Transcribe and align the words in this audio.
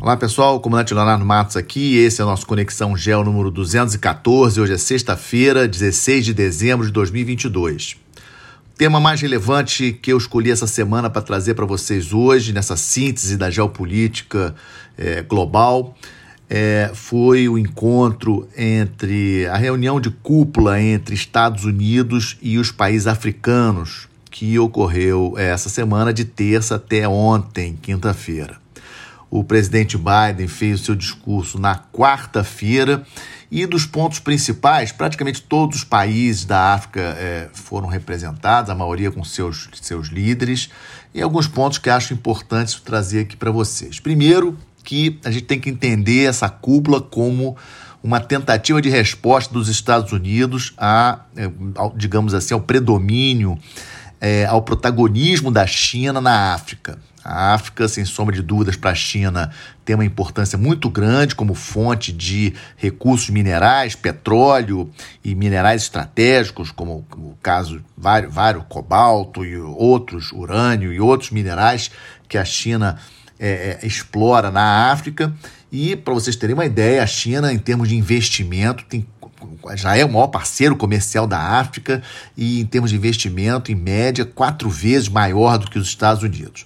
Olá 0.00 0.16
pessoal, 0.16 0.60
comandante 0.60 0.94
Leonardo 0.94 1.24
Matos 1.24 1.56
aqui, 1.56 1.96
esse 1.96 2.20
é 2.20 2.24
o 2.24 2.28
nosso 2.28 2.46
Conexão 2.46 2.96
Gel 2.96 3.24
número 3.24 3.50
214, 3.50 4.60
hoje 4.60 4.72
é 4.72 4.78
sexta-feira, 4.78 5.66
16 5.66 6.24
de 6.24 6.32
dezembro 6.32 6.86
de 6.86 6.92
2022. 6.92 7.96
O 8.72 8.78
tema 8.78 9.00
mais 9.00 9.20
relevante 9.20 9.92
que 9.92 10.12
eu 10.12 10.16
escolhi 10.16 10.52
essa 10.52 10.68
semana 10.68 11.10
para 11.10 11.20
trazer 11.20 11.54
para 11.54 11.66
vocês 11.66 12.12
hoje, 12.12 12.52
nessa 12.52 12.76
síntese 12.76 13.36
da 13.36 13.50
geopolítica 13.50 14.54
é, 14.96 15.20
global, 15.22 15.96
é, 16.48 16.92
foi 16.94 17.48
o 17.48 17.58
encontro 17.58 18.48
entre 18.56 19.48
a 19.48 19.56
reunião 19.56 20.00
de 20.00 20.10
cúpula 20.10 20.80
entre 20.80 21.16
Estados 21.16 21.64
Unidos 21.64 22.38
e 22.40 22.56
os 22.56 22.70
países 22.70 23.08
africanos, 23.08 24.08
que 24.30 24.56
ocorreu 24.60 25.34
essa 25.36 25.68
semana 25.68 26.12
de 26.12 26.24
terça 26.24 26.76
até 26.76 27.08
ontem, 27.08 27.76
quinta-feira. 27.82 28.67
O 29.30 29.44
presidente 29.44 29.96
Biden 29.98 30.48
fez 30.48 30.80
o 30.80 30.84
seu 30.84 30.94
discurso 30.94 31.58
na 31.58 31.76
quarta-feira 31.76 33.04
e 33.50 33.66
dos 33.66 33.86
pontos 33.86 34.18
principais, 34.18 34.92
praticamente 34.92 35.42
todos 35.42 35.78
os 35.78 35.84
países 35.84 36.44
da 36.44 36.74
África 36.74 37.00
é, 37.00 37.48
foram 37.52 37.88
representados, 37.88 38.70
a 38.70 38.74
maioria 38.74 39.10
com 39.10 39.24
seus, 39.24 39.68
seus 39.80 40.08
líderes, 40.08 40.70
e 41.14 41.22
alguns 41.22 41.46
pontos 41.46 41.78
que 41.78 41.88
acho 41.88 42.12
importantes 42.12 42.74
trazer 42.80 43.20
aqui 43.20 43.36
para 43.36 43.50
vocês. 43.50 44.00
Primeiro, 44.00 44.56
que 44.84 45.18
a 45.24 45.30
gente 45.30 45.44
tem 45.44 45.60
que 45.60 45.68
entender 45.68 46.24
essa 46.24 46.48
cúpula 46.48 47.00
como 47.00 47.56
uma 48.02 48.20
tentativa 48.20 48.80
de 48.80 48.88
resposta 48.88 49.52
dos 49.52 49.68
Estados 49.68 50.12
Unidos 50.12 50.72
a, 50.78 51.20
é, 51.36 51.50
digamos 51.96 52.32
assim, 52.32 52.54
ao 52.54 52.60
predomínio, 52.60 53.58
é, 54.20 54.46
ao 54.46 54.62
protagonismo 54.62 55.50
da 55.50 55.66
China 55.66 56.20
na 56.20 56.54
África. 56.54 56.98
A 57.24 57.52
África, 57.52 57.88
sem 57.88 58.04
sombra 58.04 58.34
de 58.34 58.42
dúvidas, 58.42 58.76
para 58.76 58.90
a 58.90 58.94
China 58.94 59.50
tem 59.84 59.94
uma 59.94 60.04
importância 60.04 60.56
muito 60.56 60.88
grande 60.88 61.34
como 61.34 61.54
fonte 61.54 62.12
de 62.12 62.54
recursos 62.76 63.28
minerais, 63.30 63.94
petróleo 63.94 64.90
e 65.24 65.34
minerais 65.34 65.82
estratégicos, 65.82 66.70
como, 66.70 67.04
o 67.16 67.36
caso 67.42 67.82
vários, 67.96 68.32
vários 68.32 68.64
cobalto 68.68 69.44
e 69.44 69.56
outros, 69.56 70.30
urânio 70.32 70.92
e 70.92 71.00
outros 71.00 71.30
minerais 71.30 71.90
que 72.28 72.38
a 72.38 72.44
China 72.44 72.98
é, 73.38 73.78
é, 73.82 73.86
explora 73.86 74.50
na 74.50 74.90
África. 74.90 75.34
E 75.70 75.96
para 75.96 76.14
vocês 76.14 76.36
terem 76.36 76.54
uma 76.54 76.66
ideia, 76.66 77.02
a 77.02 77.06
China, 77.06 77.52
em 77.52 77.58
termos 77.58 77.88
de 77.88 77.96
investimento, 77.96 78.84
tem 78.84 79.06
já 79.74 79.96
é 79.96 80.04
o 80.04 80.08
maior 80.08 80.28
parceiro 80.28 80.74
comercial 80.76 81.26
da 81.26 81.38
África 81.38 82.02
e, 82.36 82.60
em 82.60 82.66
termos 82.66 82.90
de 82.90 82.96
investimento, 82.96 83.70
em 83.70 83.74
média, 83.74 84.24
quatro 84.24 84.68
vezes 84.68 85.08
maior 85.08 85.58
do 85.58 85.70
que 85.70 85.78
os 85.78 85.86
Estados 85.86 86.22
Unidos. 86.22 86.64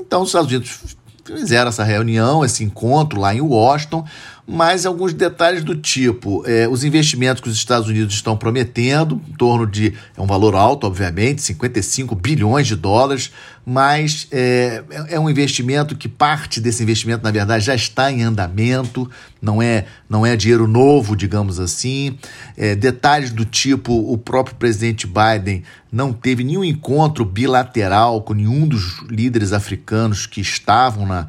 Então, 0.00 0.22
os 0.22 0.28
Estados 0.28 0.48
Unidos 0.50 0.96
fizeram 1.24 1.68
essa 1.68 1.84
reunião, 1.84 2.44
esse 2.44 2.64
encontro 2.64 3.20
lá 3.20 3.34
em 3.34 3.40
Washington, 3.40 4.04
mas 4.46 4.84
alguns 4.84 5.12
detalhes 5.12 5.62
do 5.62 5.76
tipo: 5.76 6.42
é, 6.46 6.68
os 6.68 6.84
investimentos 6.84 7.42
que 7.42 7.48
os 7.48 7.56
Estados 7.56 7.88
Unidos 7.88 8.14
estão 8.14 8.36
prometendo, 8.36 9.20
em 9.28 9.32
torno 9.32 9.66
de. 9.66 9.94
É 10.16 10.20
um 10.20 10.26
valor 10.26 10.54
alto, 10.54 10.86
obviamente, 10.86 11.42
55 11.42 12.14
bilhões 12.14 12.66
de 12.66 12.76
dólares, 12.76 13.30
mas 13.64 14.26
é, 14.32 14.82
é 15.08 15.20
um 15.20 15.28
investimento 15.28 15.94
que 15.94 16.08
parte 16.08 16.60
desse 16.60 16.82
investimento, 16.82 17.22
na 17.22 17.30
verdade, 17.30 17.64
já 17.64 17.74
está 17.74 18.10
em 18.10 18.22
andamento, 18.22 19.08
não 19.40 19.62
é, 19.62 19.86
não 20.08 20.26
é 20.26 20.36
dinheiro 20.36 20.66
novo, 20.66 21.14
digamos 21.14 21.60
assim. 21.60 22.18
É, 22.56 22.74
detalhes 22.74 23.30
do 23.30 23.44
tipo: 23.44 23.92
o 23.92 24.18
próprio 24.18 24.56
presidente 24.56 25.06
Biden 25.06 25.62
não 25.92 26.12
teve 26.12 26.42
nenhum 26.42 26.64
encontro 26.64 27.24
bilateral 27.24 28.22
com 28.22 28.34
nenhum 28.34 28.66
dos 28.66 29.00
líderes 29.08 29.52
africanos 29.52 30.26
que 30.26 30.40
estavam 30.40 31.06
na 31.06 31.28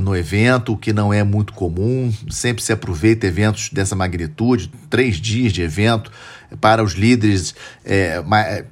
no 0.00 0.16
evento, 0.16 0.72
o 0.72 0.76
que 0.76 0.92
não 0.92 1.12
é 1.12 1.22
muito 1.22 1.52
comum. 1.52 2.12
Sempre 2.30 2.62
se 2.62 2.72
aproveita 2.72 3.26
eventos 3.26 3.70
dessa 3.70 3.94
magnitude, 3.94 4.70
três 4.90 5.16
dias 5.16 5.52
de 5.52 5.62
evento, 5.62 6.10
para 6.60 6.82
os 6.82 6.92
líderes 6.92 7.54
é, 7.84 8.22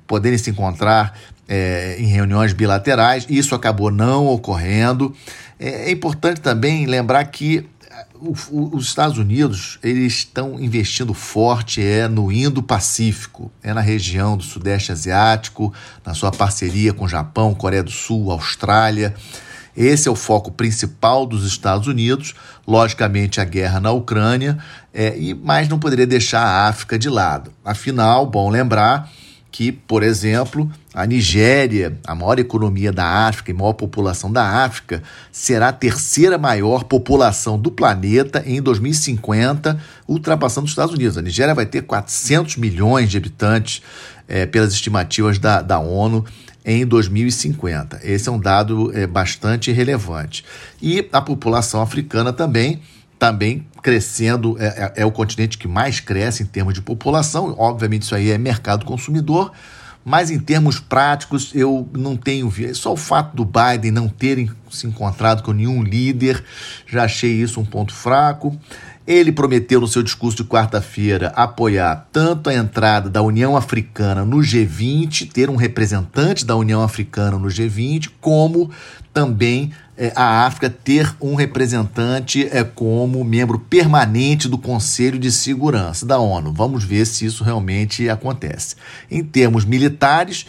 poderem 0.07 0.39
se 0.39 0.51
encontrar 0.51 1.19
é, 1.49 1.97
em 1.99 2.07
reuniões 2.07 2.53
bilaterais. 2.53 3.27
Isso 3.29 3.55
acabou 3.55 3.91
não 3.91 4.27
ocorrendo. 4.27 5.15
É, 5.59 5.89
é 5.89 5.91
importante 5.91 6.41
também 6.41 6.87
lembrar 6.87 7.25
que 7.27 7.67
o, 8.15 8.35
o, 8.51 8.77
os 8.77 8.87
Estados 8.87 9.19
Unidos 9.19 9.79
eles 9.83 10.15
estão 10.15 10.59
investindo 10.59 11.13
forte 11.13 11.83
é 11.83 12.09
no 12.09 12.33
Indo-Pacífico, 12.33 13.51
é 13.63 13.75
na 13.75 13.81
região 13.81 14.37
do 14.37 14.43
Sudeste 14.43 14.93
Asiático, 14.93 15.73
na 16.05 16.15
sua 16.15 16.31
parceria 16.31 16.93
com 16.93 17.09
Japão, 17.09 17.55
Coreia 17.55 17.83
do 17.83 17.91
Sul, 17.91 18.31
Austrália. 18.31 19.15
Esse 19.77 20.09
é 20.09 20.11
o 20.11 20.17
foco 20.17 20.51
principal 20.51 21.27
dos 21.27 21.45
Estados 21.45 21.89
Unidos, 21.89 22.35
logicamente 22.67 23.41
a 23.41 23.45
guerra 23.45 23.81
na 23.81 23.91
Ucrânia, 23.91 24.59
é, 24.93 25.17
e 25.19 25.35
mas 25.35 25.69
não 25.69 25.79
poderia 25.79 26.07
deixar 26.07 26.43
a 26.43 26.69
África 26.69 26.99
de 26.99 27.09
lado. 27.09 27.53
Afinal, 27.65 28.27
bom 28.27 28.49
lembrar 28.49 29.11
que, 29.55 29.71
por 29.71 30.03
exemplo, 30.03 30.69
a 30.93 31.07
Nigéria, 31.07 31.97
a 32.05 32.13
maior 32.13 32.41
economia 32.41 32.93
da 32.93 33.29
África 33.29 33.53
e 33.53 33.55
maior 33.55 33.75
população 33.75 34.33
da 34.33 34.65
África, 34.65 35.01
será 35.31 35.69
a 35.69 35.73
terceira 35.73 36.37
maior 36.37 36.83
população 36.83 37.57
do 37.57 37.71
planeta 37.71 38.43
em 38.45 38.61
2050, 38.61 39.79
ultrapassando 40.09 40.65
os 40.65 40.73
Estados 40.73 40.93
Unidos. 40.93 41.17
A 41.17 41.23
Nigéria 41.23 41.55
vai 41.55 41.67
ter 41.67 41.83
400 41.83 42.57
milhões 42.57 43.09
de 43.09 43.17
habitantes, 43.17 43.81
é, 44.27 44.47
pelas 44.47 44.73
estimativas 44.73 45.39
da, 45.39 45.63
da 45.63 45.79
ONU, 45.79 46.25
em 46.65 46.87
2050. 46.87 48.01
Esse 48.03 48.29
é 48.29 48.33
um 48.33 48.39
dado 48.39 48.97
é, 48.97 49.07
bastante 49.07 49.71
relevante. 49.71 50.45
E 50.81 51.09
a 51.13 51.21
população 51.21 51.83
africana 51.83 52.33
também, 52.33 52.81
também 53.19 53.67
crescendo, 53.83 54.57
é, 54.59 54.67
é, 54.67 55.03
é 55.03 55.07
o 55.07 55.13
continente 55.13 55.59
que 55.59 55.69
mais 55.69 56.01
cresce 56.01 56.43
em 56.43 56.47
termos 56.47 56.73
de 56.73 56.81
população. 56.81 57.55
Obviamente, 57.59 58.03
isso 58.03 58.15
aí 58.15 58.31
é 58.31 58.39
mercado 58.39 58.87
consumidor. 58.87 59.53
Mas 60.05 60.31
em 60.31 60.39
termos 60.39 60.79
práticos, 60.79 61.51
eu 61.55 61.89
não 61.97 62.15
tenho 62.15 62.49
visto. 62.49 62.83
Só 62.83 62.93
o 62.93 62.97
fato 62.97 63.35
do 63.35 63.45
Biden 63.45 63.91
não 63.91 64.07
terem 64.07 64.51
se 64.71 64.87
encontrado 64.87 65.43
com 65.43 65.53
nenhum 65.53 65.83
líder, 65.83 66.45
já 66.87 67.05
achei 67.05 67.33
isso 67.33 67.59
um 67.59 67.65
ponto 67.65 67.95
fraco. 67.95 68.55
Ele 69.07 69.31
prometeu 69.31 69.81
no 69.81 69.89
seu 69.89 70.03
discurso 70.03 70.39
de 70.39 70.45
quarta-feira 70.45 71.29
apoiar 71.37 72.09
tanto 72.11 72.49
a 72.49 72.55
entrada 72.55 73.11
da 73.11 73.21
União 73.21 73.55
Africana 73.55 74.25
no 74.25 74.39
G20, 74.39 75.31
ter 75.31 75.51
um 75.51 75.57
representante 75.57 76.45
da 76.45 76.57
União 76.57 76.83
Africana 76.83 77.39
no 77.39 77.49
G20, 77.49 78.11
como 78.19 78.71
também 79.13 79.73
é, 79.97 80.11
a 80.17 80.47
África 80.47 80.71
ter 80.71 81.15
um 81.21 81.35
representante 81.35 82.49
é, 82.51 82.65
como 82.65 83.23
membro 83.23 83.59
permanente 83.59 84.49
do 84.49 84.57
Conselho 84.57 85.19
de 85.19 85.31
Segurança 85.31 86.07
da 86.07 86.19
ONU. 86.19 86.51
Vamos 86.51 86.83
ver 86.83 87.05
se 87.05 87.27
isso 87.27 87.45
realmente 87.45 88.09
acontece. 88.09 88.75
Em 89.11 89.23
termos 89.23 89.67
militares, 89.67 90.47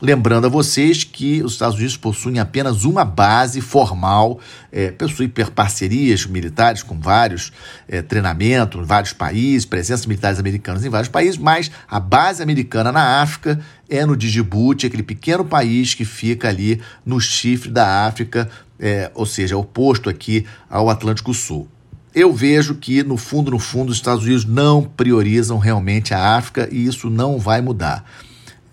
Lembrando 0.00 0.46
a 0.46 0.48
vocês 0.48 1.02
que 1.02 1.42
os 1.42 1.54
Estados 1.54 1.74
Unidos 1.74 1.96
possuem 1.96 2.38
apenas 2.38 2.84
uma 2.84 3.04
base 3.04 3.60
formal, 3.60 4.38
é, 4.70 4.92
possui 4.92 5.26
parcerias 5.28 6.24
militares 6.24 6.84
com 6.84 7.00
vários 7.00 7.52
é, 7.88 8.00
treinamentos, 8.00 8.86
vários 8.86 9.12
países, 9.12 9.64
presenças 9.64 10.06
militares 10.06 10.38
americanas 10.38 10.84
em 10.84 10.88
vários 10.88 11.08
países, 11.08 11.36
mas 11.36 11.68
a 11.88 11.98
base 11.98 12.40
americana 12.40 12.92
na 12.92 13.20
África 13.20 13.58
é 13.90 14.06
no 14.06 14.16
Djibouti, 14.16 14.86
aquele 14.86 15.02
pequeno 15.02 15.44
país 15.44 15.94
que 15.94 16.04
fica 16.04 16.48
ali 16.48 16.80
no 17.04 17.20
chifre 17.20 17.68
da 17.68 18.06
África, 18.06 18.48
é, 18.78 19.10
ou 19.16 19.26
seja, 19.26 19.56
oposto 19.56 20.08
aqui 20.08 20.46
ao 20.70 20.88
Atlântico 20.88 21.34
Sul. 21.34 21.66
Eu 22.14 22.32
vejo 22.32 22.76
que, 22.76 23.02
no 23.02 23.16
fundo, 23.16 23.50
no 23.50 23.58
fundo, 23.58 23.90
os 23.90 23.96
Estados 23.96 24.24
Unidos 24.24 24.44
não 24.44 24.84
priorizam 24.84 25.58
realmente 25.58 26.14
a 26.14 26.36
África 26.36 26.68
e 26.70 26.86
isso 26.86 27.10
não 27.10 27.36
vai 27.36 27.60
mudar 27.60 28.04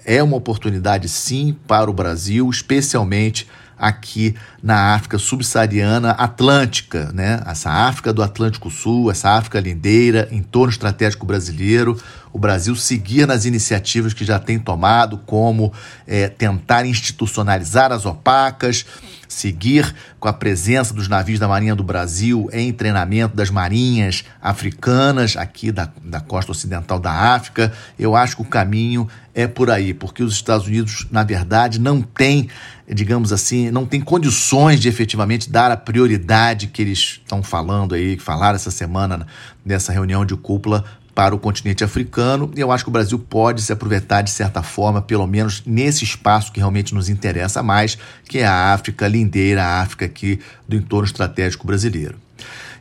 é 0.05 0.21
uma 0.21 0.37
oportunidade 0.37 1.09
sim 1.09 1.55
para 1.67 1.89
o 1.89 1.93
Brasil, 1.93 2.49
especialmente 2.49 3.47
aqui 3.77 4.35
na 4.63 4.93
África 4.95 5.17
subsaariana 5.17 6.11
atlântica, 6.11 7.11
né? 7.13 7.41
Essa 7.45 7.69
África 7.69 8.13
do 8.13 8.23
Atlântico 8.23 8.71
Sul, 8.71 9.11
essa 9.11 9.31
África 9.31 9.59
lindeira, 9.59 10.29
entorno 10.31 10.71
estratégico 10.71 11.25
brasileiro, 11.25 11.99
o 12.31 12.39
Brasil 12.39 12.75
seguir 12.75 13.27
nas 13.27 13.45
iniciativas 13.45 14.13
que 14.13 14.23
já 14.23 14.39
tem 14.39 14.59
tomado, 14.59 15.17
como 15.25 15.73
é, 16.07 16.27
tentar 16.27 16.85
institucionalizar 16.85 17.91
as 17.91 18.05
opacas, 18.05 18.85
seguir 19.27 19.93
com 20.19 20.27
a 20.27 20.33
presença 20.33 20.93
dos 20.93 21.07
navios 21.07 21.39
da 21.39 21.47
Marinha 21.47 21.75
do 21.75 21.83
Brasil 21.83 22.49
em 22.51 22.71
treinamento 22.71 23.35
das 23.35 23.49
marinhas 23.49 24.23
africanas 24.41 25.35
aqui 25.37 25.71
da, 25.71 25.89
da 26.03 26.19
costa 26.19 26.51
ocidental 26.51 26.99
da 26.99 27.11
África. 27.11 27.71
Eu 27.97 28.15
acho 28.15 28.37
que 28.37 28.41
o 28.41 28.45
caminho 28.45 29.07
é 29.33 29.47
por 29.47 29.69
aí, 29.69 29.93
porque 29.93 30.23
os 30.23 30.33
Estados 30.33 30.67
Unidos, 30.67 31.07
na 31.11 31.23
verdade, 31.23 31.79
não 31.79 32.01
têm, 32.01 32.49
digamos 32.87 33.33
assim, 33.33 33.69
não 33.69 33.85
têm 33.85 33.99
condições 33.99 34.79
de 34.79 34.87
efetivamente 34.87 35.49
dar 35.49 35.71
a 35.71 35.77
prioridade 35.77 36.67
que 36.67 36.81
eles 36.81 37.19
estão 37.21 37.43
falando 37.43 37.93
aí, 37.93 38.15
que 38.15 38.23
falaram 38.23 38.55
essa 38.55 38.71
semana 38.71 39.27
nessa 39.65 39.91
reunião 39.91 40.25
de 40.25 40.35
cúpula 40.35 40.85
para 41.15 41.33
o 41.33 41.39
continente 41.39 41.83
africano. 41.83 42.51
E 42.55 42.59
eu 42.59 42.71
acho 42.71 42.83
que 42.83 42.89
o 42.89 42.93
Brasil 42.93 43.17
pode 43.17 43.61
se 43.61 43.71
aproveitar 43.71 44.21
de 44.21 44.29
certa 44.29 44.61
forma, 44.61 45.01
pelo 45.01 45.25
menos 45.25 45.63
nesse 45.65 46.03
espaço 46.03 46.51
que 46.51 46.59
realmente 46.59 46.93
nos 46.93 47.07
interessa 47.07 47.63
mais, 47.63 47.97
que 48.27 48.39
é 48.39 48.45
a 48.45 48.73
África 48.73 49.07
lindeira, 49.07 49.63
a 49.63 49.81
África 49.81 50.05
aqui 50.05 50.39
do 50.67 50.75
entorno 50.75 51.05
estratégico 51.05 51.65
brasileiro. 51.65 52.17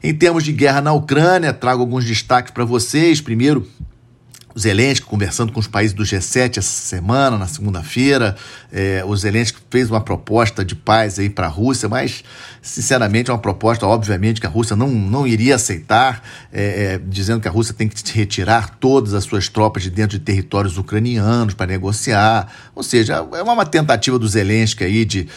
Em 0.02 0.12
termos 0.12 0.42
de 0.44 0.52
guerra 0.52 0.82
na 0.82 0.92
Ucrânia, 0.92 1.52
trago 1.52 1.80
alguns 1.80 2.04
destaques 2.04 2.52
para 2.52 2.64
vocês. 2.64 3.20
Primeiro, 3.20 3.66
o 4.54 4.58
Zelensky 4.58 5.06
conversando 5.06 5.52
com 5.52 5.58
os 5.58 5.66
países 5.66 5.92
do 5.92 6.04
G7 6.04 6.58
essa 6.58 6.62
semana, 6.62 7.36
na 7.36 7.48
segunda-feira. 7.48 8.36
É, 8.72 9.02
o 9.04 9.16
Zelensky 9.16 9.58
fez 9.68 9.90
uma 9.90 10.00
proposta 10.00 10.64
de 10.64 10.76
paz 10.76 11.18
aí 11.18 11.28
para 11.28 11.46
a 11.46 11.50
Rússia, 11.50 11.88
mas, 11.88 12.22
sinceramente, 12.62 13.30
é 13.30 13.32
uma 13.32 13.40
proposta, 13.40 13.86
obviamente, 13.86 14.40
que 14.40 14.46
a 14.46 14.50
Rússia 14.50 14.76
não, 14.76 14.88
não 14.88 15.26
iria 15.26 15.56
aceitar, 15.56 16.22
é, 16.52 16.94
é, 16.94 17.00
dizendo 17.04 17.40
que 17.40 17.48
a 17.48 17.50
Rússia 17.50 17.74
tem 17.74 17.88
que 17.88 17.96
retirar 18.12 18.76
todas 18.78 19.12
as 19.12 19.24
suas 19.24 19.48
tropas 19.48 19.82
de 19.82 19.90
dentro 19.90 20.18
de 20.18 20.24
territórios 20.24 20.78
ucranianos 20.78 21.54
para 21.54 21.66
negociar. 21.66 22.52
Ou 22.74 22.82
seja, 22.82 23.26
é 23.32 23.42
uma 23.42 23.66
tentativa 23.66 24.18
do 24.18 24.28
Zelensky 24.28 24.84
aí 24.84 25.04
de 25.04 25.28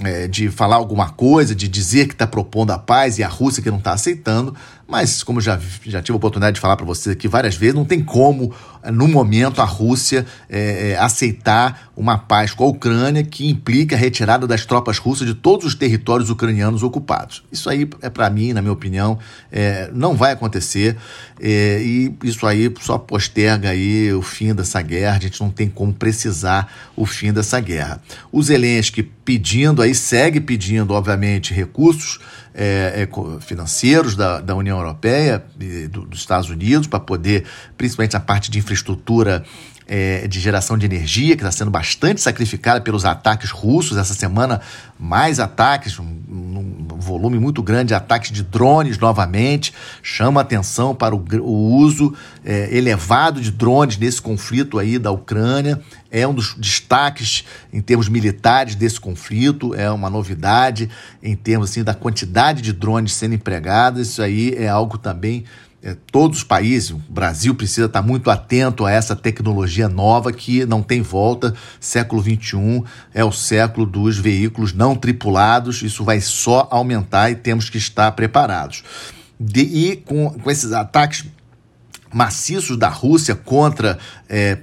é, 0.00 0.28
de 0.28 0.48
falar 0.48 0.76
alguma 0.76 1.10
coisa, 1.10 1.54
de 1.54 1.66
dizer 1.66 2.06
que 2.06 2.12
está 2.12 2.26
propondo 2.26 2.70
a 2.70 2.78
paz 2.78 3.18
e 3.18 3.24
a 3.24 3.28
Rússia 3.28 3.60
que 3.62 3.70
não 3.70 3.78
está 3.78 3.92
aceitando, 3.92 4.54
mas 4.88 5.22
como 5.22 5.38
já, 5.38 5.60
já 5.84 6.00
tive 6.00 6.14
a 6.14 6.16
oportunidade 6.16 6.54
de 6.54 6.60
falar 6.62 6.74
para 6.74 6.86
vocês 6.86 7.14
aqui 7.14 7.28
várias 7.28 7.54
vezes, 7.54 7.74
não 7.74 7.84
tem 7.84 8.02
como, 8.02 8.54
no 8.90 9.06
momento, 9.06 9.60
a 9.60 9.64
Rússia 9.66 10.24
é, 10.48 10.92
é, 10.92 10.98
aceitar 10.98 11.90
uma 11.94 12.16
paz 12.16 12.54
com 12.54 12.64
a 12.64 12.68
Ucrânia 12.68 13.22
que 13.22 13.50
implica 13.50 13.94
a 13.94 13.98
retirada 13.98 14.46
das 14.46 14.64
tropas 14.64 14.96
russas 14.96 15.26
de 15.26 15.34
todos 15.34 15.66
os 15.66 15.74
territórios 15.74 16.30
ucranianos 16.30 16.82
ocupados. 16.82 17.44
Isso 17.52 17.68
aí, 17.68 17.86
é 18.00 18.08
para 18.08 18.30
mim, 18.30 18.54
na 18.54 18.62
minha 18.62 18.72
opinião, 18.72 19.18
é, 19.52 19.90
não 19.92 20.16
vai 20.16 20.32
acontecer 20.32 20.96
e 21.38 22.10
isso 22.24 22.46
aí 22.46 22.72
só 22.80 22.96
posterga 22.96 23.68
aí 23.68 24.10
o 24.14 24.22
fim 24.22 24.54
dessa 24.54 24.80
guerra, 24.80 25.18
a 25.18 25.20
gente 25.20 25.38
não 25.40 25.50
tem 25.50 25.68
como 25.68 25.92
precisar 25.92 26.72
o 26.96 27.04
fim 27.04 27.30
dessa 27.30 27.60
guerra. 27.60 28.00
O 28.32 28.42
Zelensky 28.42 29.02
pedindo 29.02 29.82
aí, 29.82 29.94
segue 29.94 30.40
pedindo, 30.40 30.94
obviamente, 30.94 31.52
recursos 31.52 32.18
é, 32.60 33.02
é, 33.04 33.40
financeiros 33.40 34.16
da, 34.16 34.40
da 34.40 34.56
União 34.56 34.76
Europeia 34.78 35.44
do, 35.88 36.06
dos 36.06 36.18
Estados 36.18 36.50
Unidos 36.50 36.88
para 36.88 36.98
poder, 36.98 37.44
principalmente 37.76 38.16
a 38.16 38.20
parte 38.20 38.50
de 38.50 38.58
infraestrutura 38.58 39.44
é, 39.86 40.26
de 40.26 40.40
geração 40.40 40.76
de 40.76 40.84
energia, 40.84 41.36
que 41.36 41.42
está 41.42 41.52
sendo 41.52 41.70
bastante 41.70 42.20
sacrificada 42.20 42.80
pelos 42.80 43.04
ataques 43.04 43.50
russos. 43.50 43.96
Essa 43.96 44.12
semana, 44.12 44.60
mais 44.98 45.38
ataques, 45.38 45.98
um, 45.98 46.04
um, 46.04 46.86
volume 46.98 47.38
muito 47.38 47.62
grande 47.62 47.88
de 47.88 47.94
ataques 47.94 48.32
de 48.32 48.42
drones 48.42 48.98
novamente. 48.98 49.72
Chama 50.02 50.40
atenção 50.40 50.94
para 50.94 51.14
o, 51.14 51.24
o 51.40 51.76
uso 51.76 52.12
é, 52.44 52.76
elevado 52.76 53.40
de 53.40 53.52
drones 53.52 53.96
nesse 53.96 54.20
conflito 54.20 54.78
aí 54.78 54.98
da 54.98 55.10
Ucrânia 55.10 55.80
é 56.10 56.26
um 56.26 56.34
dos 56.34 56.54
destaques 56.54 57.44
em 57.72 57.80
termos 57.80 58.08
militares 58.08 58.74
desse 58.74 58.98
conflito, 59.00 59.74
é 59.74 59.90
uma 59.90 60.08
novidade 60.08 60.88
em 61.22 61.36
termos 61.36 61.70
assim, 61.70 61.84
da 61.84 61.94
quantidade 61.94 62.62
de 62.62 62.72
drones 62.72 63.12
sendo 63.12 63.34
empregados. 63.34 64.08
Isso 64.08 64.22
aí 64.22 64.54
é 64.56 64.68
algo 64.68 64.96
também. 64.96 65.44
É, 65.80 65.96
todos 66.10 66.38
os 66.38 66.44
países, 66.44 66.90
o 66.90 66.96
Brasil 67.08 67.54
precisa 67.54 67.86
estar 67.86 68.02
muito 68.02 68.30
atento 68.30 68.84
a 68.84 68.90
essa 68.90 69.14
tecnologia 69.14 69.88
nova 69.88 70.32
que 70.32 70.66
não 70.66 70.82
tem 70.82 71.02
volta. 71.02 71.54
Século 71.78 72.20
XXI 72.20 72.82
é 73.14 73.24
o 73.24 73.30
século 73.30 73.86
dos 73.86 74.18
veículos 74.18 74.72
não 74.72 74.96
tripulados, 74.96 75.82
isso 75.82 76.02
vai 76.02 76.20
só 76.20 76.66
aumentar 76.70 77.30
e 77.30 77.36
temos 77.36 77.70
que 77.70 77.78
estar 77.78 78.10
preparados. 78.12 78.82
De, 79.38 79.60
e 79.60 79.96
com, 79.96 80.30
com 80.30 80.50
esses 80.50 80.72
ataques 80.72 81.24
maciços 82.12 82.76
da 82.76 82.88
Rússia 82.88 83.34
contra 83.34 83.98
é, 84.28 84.58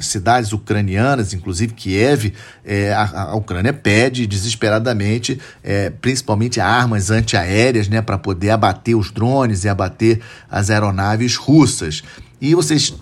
cidades 0.00 0.52
ucranianas, 0.52 1.32
inclusive 1.32 1.74
Kiev, 1.74 2.32
é, 2.64 2.92
a, 2.92 3.30
a, 3.30 3.34
Ucrânia 3.34 3.72
pede 3.72 4.26
desesperadamente, 4.26 5.40
é, 5.62 5.90
principalmente 5.90 6.60
armas 6.60 7.10
antiaéreas, 7.10 7.88
né, 7.88 8.02
para 8.02 8.18
poder 8.18 8.50
abater 8.50 8.96
os 8.96 9.10
drones 9.10 9.64
e 9.64 9.68
abater 9.68 10.20
as 10.50 10.70
aeronaves 10.70 11.36
russas. 11.36 12.02
E 12.44 12.56
vocês, 12.56 12.92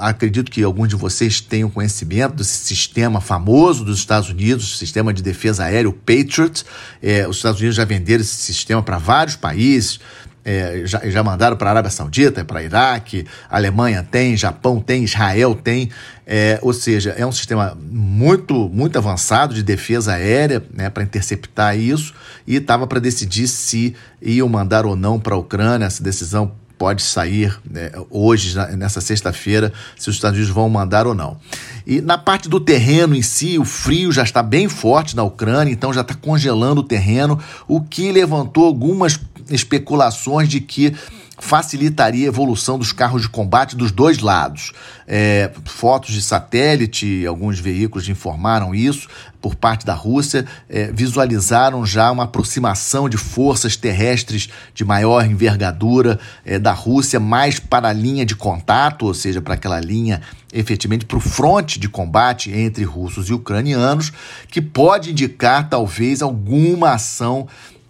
acredito 0.00 0.50
que 0.50 0.62
alguns 0.62 0.88
de 0.88 0.96
vocês 0.96 1.38
tenham 1.38 1.68
conhecimento 1.68 2.36
desse 2.36 2.64
sistema 2.64 3.20
famoso 3.20 3.84
dos 3.84 3.98
Estados 3.98 4.30
Unidos, 4.30 4.72
o 4.72 4.76
sistema 4.78 5.12
de 5.12 5.22
defesa 5.22 5.64
aérea, 5.64 5.86
o 5.86 5.92
Patriot. 5.92 6.64
É, 7.02 7.28
os 7.28 7.36
Estados 7.36 7.60
Unidos 7.60 7.76
já 7.76 7.84
venderam 7.84 8.22
esse 8.22 8.36
sistema 8.36 8.82
para 8.82 8.96
vários 8.96 9.36
países, 9.36 10.00
é, 10.46 10.82
já, 10.84 11.00
já 11.10 11.24
mandaram 11.24 11.56
para 11.56 11.68
a 11.68 11.72
Arábia 11.72 11.90
Saudita, 11.90 12.44
para 12.44 12.62
Iraque, 12.62 13.26
Alemanha 13.50 14.06
tem, 14.08 14.36
Japão 14.36 14.80
tem, 14.80 15.02
Israel 15.02 15.56
tem, 15.56 15.90
é, 16.24 16.60
ou 16.62 16.72
seja, 16.72 17.10
é 17.18 17.26
um 17.26 17.32
sistema 17.32 17.76
muito, 17.90 18.68
muito 18.68 18.96
avançado 18.96 19.52
de 19.52 19.62
defesa 19.64 20.12
aérea 20.12 20.62
né, 20.72 20.88
para 20.88 21.02
interceptar 21.02 21.76
isso 21.76 22.14
e 22.46 22.54
estava 22.54 22.86
para 22.86 23.00
decidir 23.00 23.48
se 23.48 23.96
iam 24.22 24.48
mandar 24.48 24.86
ou 24.86 24.94
não 24.94 25.18
para 25.18 25.34
a 25.34 25.38
Ucrânia. 25.38 25.86
Essa 25.86 26.02
decisão 26.02 26.52
pode 26.78 27.02
sair 27.02 27.58
né, 27.68 27.90
hoje, 28.08 28.54
nessa 28.76 29.00
sexta-feira, 29.00 29.72
se 29.98 30.08
os 30.08 30.14
Estados 30.14 30.38
Unidos 30.38 30.54
vão 30.54 30.68
mandar 30.68 31.08
ou 31.08 31.14
não. 31.14 31.38
E 31.84 32.00
na 32.00 32.18
parte 32.18 32.48
do 32.48 32.60
terreno 32.60 33.16
em 33.16 33.22
si, 33.22 33.58
o 33.58 33.64
frio 33.64 34.12
já 34.12 34.22
está 34.22 34.44
bem 34.44 34.68
forte 34.68 35.16
na 35.16 35.24
Ucrânia, 35.24 35.72
então 35.72 35.92
já 35.92 36.02
está 36.02 36.14
congelando 36.14 36.82
o 36.82 36.84
terreno, 36.84 37.40
o 37.66 37.80
que 37.80 38.12
levantou 38.12 38.64
algumas 38.64 39.18
especulações 39.50 40.48
de 40.48 40.60
que 40.60 40.94
facilitaria 41.38 42.26
a 42.26 42.28
evolução 42.28 42.78
dos 42.78 42.92
carros 42.92 43.22
de 43.22 43.28
combate 43.28 43.76
dos 43.76 43.92
dois 43.92 44.18
lados. 44.18 44.72
É, 45.06 45.50
fotos 45.64 46.14
de 46.14 46.22
satélite, 46.22 47.26
alguns 47.26 47.58
veículos 47.58 48.08
informaram 48.08 48.74
isso, 48.74 49.08
por 49.40 49.54
parte 49.54 49.84
da 49.84 49.94
Rússia, 49.94 50.46
é, 50.68 50.90
visualizaram 50.90 51.84
já 51.84 52.10
uma 52.10 52.24
aproximação 52.24 53.08
de 53.08 53.16
forças 53.16 53.76
terrestres 53.76 54.48
de 54.74 54.84
maior 54.84 55.24
envergadura 55.24 56.18
é, 56.44 56.58
da 56.58 56.72
Rússia, 56.72 57.20
mais 57.20 57.60
para 57.60 57.88
a 57.88 57.92
linha 57.92 58.24
de 58.24 58.34
contato, 58.34 59.06
ou 59.06 59.14
seja, 59.14 59.40
para 59.40 59.54
aquela 59.54 59.78
linha 59.78 60.22
efetivamente 60.52 61.04
para 61.04 61.18
o 61.18 61.20
fronte 61.20 61.78
de 61.78 61.86
combate 61.88 62.50
entre 62.50 62.82
russos 62.82 63.28
e 63.28 63.34
ucranianos, 63.34 64.10
que 64.48 64.62
pode 64.62 65.10
indicar 65.10 65.68
talvez 65.68 66.22
alguma 66.22 66.92
ação 66.92 67.46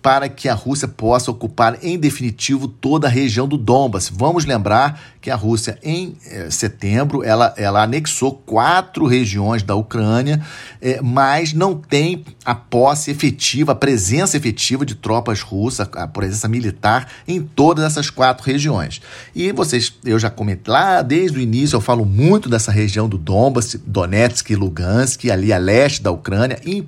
para 0.07 0.29
que 0.29 0.49
a 0.49 0.55
Rússia 0.55 0.87
possa 0.87 1.33
ocupar 1.33 1.81
em 1.83 1.99
definitivo 1.99 2.69
toda 2.69 3.09
a 3.09 3.11
região 3.11 3.49
do 3.49 3.59
Donbas. 3.59 4.09
Vamos 4.09 4.45
lembrar 4.45 5.01
que 5.21 5.33
a 5.33 5.35
Rússia, 5.35 5.81
em 5.83 6.17
eh, 6.25 6.49
setembro, 6.49 7.25
ela, 7.25 7.53
ela 7.57 7.83
anexou 7.83 8.33
quatro 8.33 9.05
regiões 9.05 9.65
da 9.65 9.75
Ucrânia, 9.75 10.41
eh, 10.81 11.01
mas 11.03 11.53
não 11.53 11.75
tem 11.75 12.25
a 12.45 12.55
posse 12.55 13.11
efetiva, 13.11 13.73
a 13.73 13.75
presença 13.75 14.37
efetiva 14.37 14.87
de 14.87 14.95
tropas 14.95 15.41
russas, 15.41 15.89
a 15.93 16.07
presença 16.07 16.47
militar 16.47 17.11
em 17.27 17.43
todas 17.43 17.85
essas 17.85 18.09
quatro 18.09 18.47
regiões. 18.47 19.03
E 19.35 19.51
vocês, 19.51 19.93
eu 20.05 20.21
já 20.21 20.31
comentei 20.31 20.73
lá 20.73 21.03
desde 21.03 21.37
o 21.37 21.41
início, 21.41 21.75
eu 21.75 21.81
falo 21.81 22.05
muito 22.05 22.49
dessa 22.49 22.71
região 22.71 23.09
do 23.09 23.19
Donbas, 23.19 23.77
Donetsk 23.85 24.51
e 24.51 24.55
Lugansk, 24.55 25.29
ali 25.29 25.53
a 25.53 25.59
leste 25.59 26.01
da 26.01 26.13
Ucrânia, 26.13 26.61
em 26.65 26.87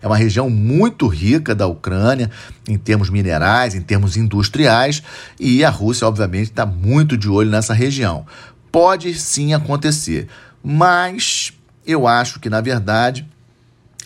é 0.00 0.06
uma 0.06 0.16
região 0.16 0.48
muito 0.48 1.06
rica 1.06 1.54
da 1.54 1.66
Ucrânia 1.66 2.30
em 2.68 2.78
termos 2.78 3.10
minerais, 3.10 3.74
em 3.74 3.80
termos 3.80 4.16
industriais, 4.16 5.02
e 5.38 5.64
a 5.64 5.70
Rússia, 5.70 6.06
obviamente, 6.06 6.50
está 6.50 6.66
muito 6.66 7.16
de 7.16 7.28
olho 7.28 7.50
nessa 7.50 7.74
região. 7.74 8.26
Pode 8.70 9.12
sim 9.14 9.54
acontecer, 9.54 10.28
mas 10.62 11.52
eu 11.86 12.06
acho 12.06 12.38
que, 12.38 12.48
na 12.48 12.60
verdade, 12.60 13.26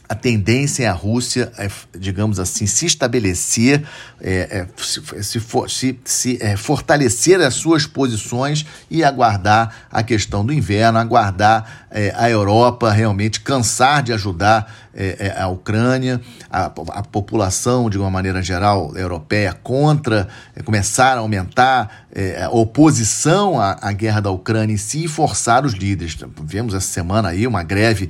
a 0.07 0.15
tendência 0.15 0.85
é 0.85 0.87
a 0.87 0.93
Rússia, 0.93 1.51
é, 1.57 1.69
digamos 1.99 2.39
assim, 2.39 2.67
se 2.67 2.85
estabelecer, 2.85 3.83
é, 4.21 4.35
é, 4.35 4.67
se, 4.77 5.01
se, 5.23 5.41
se, 5.69 6.01
se 6.05 6.39
é, 6.43 6.57
fortalecer 6.57 7.41
as 7.41 7.55
suas 7.55 7.87
posições 7.87 8.67
e 8.91 9.03
aguardar 9.03 9.87
a 9.91 10.03
questão 10.03 10.45
do 10.45 10.53
inverno, 10.53 10.99
aguardar 10.99 11.87
é, 11.91 12.13
a 12.17 12.29
Europa 12.29 12.91
realmente 12.91 13.41
cansar 13.41 14.03
de 14.03 14.13
ajudar 14.13 14.85
a 15.37 15.49
Ucrânia, 15.49 16.21
a, 16.49 16.67
a, 16.67 17.03
população, 17.03 17.91
de 17.91 17.99
uma 17.99 18.09
maneira 18.09 18.41
geral, 18.41 18.97
europeia 18.97 19.53
contra, 19.53 20.29
começar 20.65 21.17
a 21.17 21.19
aumentar 21.19 22.07
a 22.41 22.49
oposição 22.51 23.61
à, 23.61 23.77
à 23.83 23.91
guerra 23.91 24.21
da 24.21 24.31
Ucrânia 24.31 24.73
em 24.73 24.77
si 24.77 25.07
e 25.07 25.09
forçar 25.09 25.67
os 25.67 25.73
líderes. 25.73 26.17
Vemos 26.45 26.73
essa 26.73 26.87
semana 26.87 27.31
aí 27.31 27.45
uma 27.45 27.65
greve 27.65 28.09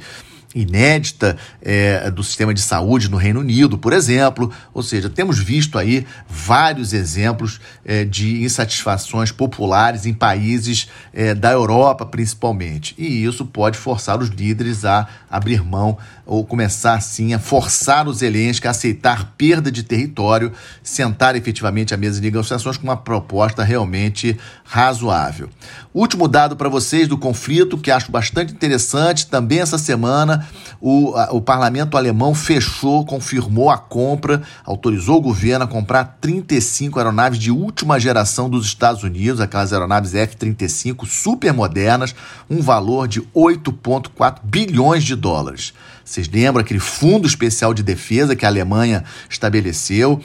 inédita 0.54 1.37
é, 1.61 2.11
do 2.11 2.23
sistema 2.23 2.54
de 2.54 2.61
saúde 2.61 3.11
no 3.11 3.16
Reino 3.16 3.40
Unido, 3.40 3.76
por 3.76 3.92
exemplo. 3.92 4.50
Ou 4.73 4.82
seja, 4.82 5.11
temos 5.11 5.38
visto 5.38 5.78
aí 5.78 6.06
vários 6.28 6.92
exemplos 6.92 7.61
é, 7.84 8.04
de 8.04 8.44
insatisfações 8.44 9.32
populares 9.32 10.06
em 10.06 10.14
países 10.14 10.88
é, 11.12 11.34
da 11.34 11.50
Europa, 11.50 12.06
principalmente. 12.06 12.94
E 12.96 13.25
isso 13.25 13.44
pode 13.44 13.76
forçar 13.76 14.20
os 14.20 14.28
líderes 14.28 14.84
a 14.84 15.08
abrir 15.30 15.64
mão 15.64 15.99
ou 16.26 16.44
começar 16.44 17.00
sim 17.00 17.34
a 17.34 17.38
forçar 17.38 18.08
os 18.08 18.18
Zelensky 18.18 18.66
a 18.66 18.70
aceitar 18.70 19.34
perda 19.36 19.70
de 19.70 19.82
território, 19.82 20.52
sentar 20.82 21.36
efetivamente 21.36 21.92
à 21.92 21.96
mesa 21.96 22.20
de 22.20 22.26
negociações 22.26 22.76
com 22.76 22.84
uma 22.84 22.96
proposta 22.96 23.62
realmente 23.62 24.38
razoável. 24.64 25.48
Último 25.92 26.26
dado 26.26 26.56
para 26.56 26.68
vocês 26.68 27.06
do 27.06 27.18
conflito, 27.18 27.78
que 27.78 27.90
acho 27.90 28.10
bastante 28.10 28.52
interessante, 28.52 29.26
também 29.26 29.60
essa 29.60 29.78
semana 29.78 30.46
o, 30.80 31.14
a, 31.14 31.32
o 31.32 31.40
parlamento 31.40 31.96
alemão 31.96 32.34
fechou, 32.34 33.04
confirmou 33.04 33.70
a 33.70 33.78
compra, 33.78 34.42
autorizou 34.64 35.18
o 35.18 35.22
governo 35.22 35.64
a 35.64 35.68
comprar 35.68 36.18
35 36.20 36.98
aeronaves 36.98 37.38
de 37.38 37.50
última 37.50 38.00
geração 38.00 38.48
dos 38.48 38.66
Estados 38.66 39.02
Unidos, 39.02 39.40
aquelas 39.40 39.72
aeronaves 39.72 40.14
F-35 40.14 41.06
super 41.06 41.52
modernas, 41.52 42.14
um 42.48 42.60
valor 42.60 43.06
de 43.06 43.20
8,4 43.20 44.38
bilhões 44.42 45.04
de 45.04 45.14
dólares. 45.14 45.72
Vocês 46.14 46.28
lembram 46.28 46.61
aquele 46.62 46.78
fundo 46.78 47.26
especial 47.26 47.75
de 47.75 47.83
defesa 47.83 48.37
que 48.37 48.44
a 48.44 48.49
Alemanha 48.49 49.02
estabeleceu? 49.28 50.21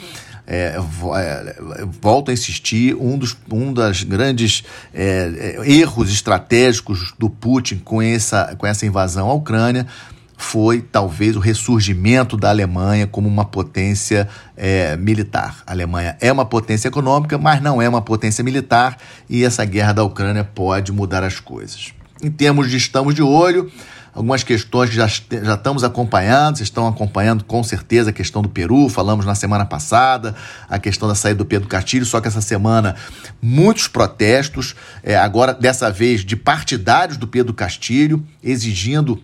É, 0.46 0.76
é, 1.16 1.56
volto 2.00 2.30
a 2.30 2.32
insistir, 2.32 2.94
um 2.94 3.18
dos 3.18 3.36
um 3.50 3.72
das 3.72 4.04
grandes 4.04 4.62
é, 4.94 5.56
é, 5.58 5.70
erros 5.70 6.12
estratégicos 6.12 7.12
do 7.18 7.28
Putin 7.28 7.78
com 7.78 8.00
essa, 8.00 8.54
com 8.56 8.66
essa 8.68 8.86
invasão 8.86 9.28
à 9.28 9.34
Ucrânia 9.34 9.84
foi 10.36 10.80
talvez 10.80 11.36
o 11.36 11.40
ressurgimento 11.40 12.36
da 12.36 12.50
Alemanha 12.50 13.06
como 13.06 13.28
uma 13.28 13.44
potência 13.44 14.28
é, 14.56 14.96
militar. 14.96 15.62
A 15.66 15.72
Alemanha 15.72 16.16
é 16.20 16.30
uma 16.32 16.46
potência 16.46 16.86
econômica, 16.86 17.36
mas 17.36 17.60
não 17.60 17.82
é 17.82 17.88
uma 17.88 18.00
potência 18.00 18.42
militar, 18.42 18.96
e 19.28 19.44
essa 19.44 19.64
guerra 19.64 19.92
da 19.92 20.04
Ucrânia 20.04 20.42
pode 20.42 20.92
mudar 20.92 21.22
as 21.22 21.38
coisas. 21.40 21.92
Em 22.22 22.30
termos 22.30 22.70
de 22.70 22.76
estamos 22.76 23.14
de 23.14 23.22
olho, 23.22 23.70
algumas 24.14 24.42
questões 24.42 24.90
que 24.90 24.96
já, 24.96 25.06
já 25.06 25.54
estamos 25.54 25.84
acompanhando, 25.84 26.56
vocês 26.56 26.68
estão 26.68 26.86
acompanhando 26.86 27.44
com 27.44 27.62
certeza 27.62 28.10
a 28.10 28.12
questão 28.12 28.42
do 28.42 28.48
Peru, 28.48 28.88
falamos 28.88 29.24
na 29.24 29.34
semana 29.34 29.64
passada, 29.64 30.34
a 30.68 30.78
questão 30.78 31.08
da 31.08 31.14
saída 31.14 31.38
do 31.38 31.44
Pedro 31.44 31.68
Castilho, 31.68 32.04
só 32.04 32.20
que 32.20 32.28
essa 32.28 32.40
semana 32.40 32.96
muitos 33.40 33.88
protestos, 33.88 34.74
é, 35.02 35.16
agora 35.16 35.54
dessa 35.54 35.90
vez 35.90 36.24
de 36.24 36.36
partidários 36.36 37.16
do 37.16 37.26
Pedro 37.26 37.54
Castilho, 37.54 38.24
exigindo 38.42 39.20